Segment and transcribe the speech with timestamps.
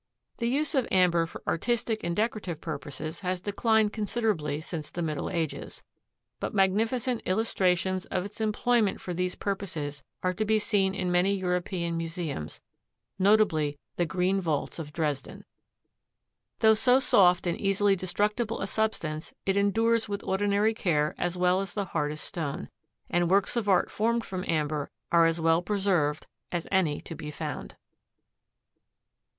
[0.37, 5.29] The use of amber for artistic and decorative purposes has declined considerably since the Middle
[5.29, 5.83] Ages,
[6.39, 11.35] but magnificent illustrations of its employment for these purposes are to be seen in many
[11.35, 12.61] European museums,
[13.19, 15.45] notably the Green Vaults of Dresden.
[16.61, 21.61] Though so soft and easily destructible a substance it endures with ordinary care as well
[21.61, 22.69] as the hardest stone,
[23.07, 27.29] and works of art formed from amber are as well preserved as any to be
[27.29, 27.75] found.